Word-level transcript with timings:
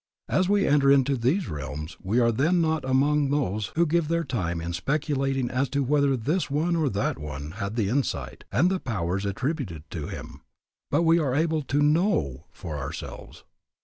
As 0.29 0.49
we 0.49 0.65
enter 0.67 0.91
into 0.91 1.15
these 1.15 1.47
realms 1.47 1.95
we 2.01 2.17
are 2.19 2.31
then 2.31 2.59
not 2.59 2.83
among 2.83 3.29
those 3.29 3.67
who 3.75 3.85
give 3.85 4.07
their 4.07 4.23
time 4.23 4.59
in 4.59 4.73
speculating 4.73 5.47
as 5.51 5.69
to 5.69 5.83
whether 5.83 6.17
this 6.17 6.49
one 6.49 6.75
or 6.75 6.89
that 6.89 7.19
one 7.19 7.51
had 7.51 7.75
the 7.75 7.87
insight 7.87 8.43
and 8.51 8.71
the 8.71 8.79
powers 8.79 9.27
attributed 9.27 9.83
to 9.91 10.07
him, 10.07 10.41
but 10.89 11.03
we 11.03 11.19
are 11.19 11.35
able 11.35 11.61
to 11.61 11.83
know 11.83 12.45
for 12.51 12.79
ourselves. 12.79 13.43